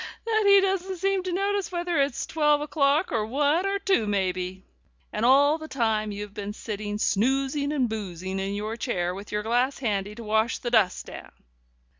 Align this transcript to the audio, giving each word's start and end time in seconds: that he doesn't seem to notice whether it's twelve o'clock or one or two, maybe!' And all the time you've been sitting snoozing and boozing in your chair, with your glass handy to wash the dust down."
that 0.25 0.45
he 0.47 0.59
doesn't 0.61 0.97
seem 0.97 1.21
to 1.21 1.31
notice 1.31 1.71
whether 1.71 2.01
it's 2.01 2.25
twelve 2.25 2.59
o'clock 2.59 3.11
or 3.11 3.23
one 3.23 3.67
or 3.67 3.77
two, 3.77 4.07
maybe!' 4.07 4.63
And 5.13 5.23
all 5.23 5.59
the 5.59 5.67
time 5.67 6.11
you've 6.11 6.33
been 6.33 6.53
sitting 6.53 6.97
snoozing 6.97 7.71
and 7.71 7.87
boozing 7.87 8.39
in 8.39 8.55
your 8.55 8.75
chair, 8.77 9.13
with 9.13 9.31
your 9.31 9.43
glass 9.43 9.77
handy 9.77 10.15
to 10.15 10.23
wash 10.23 10.57
the 10.57 10.71
dust 10.71 11.05
down." 11.05 11.31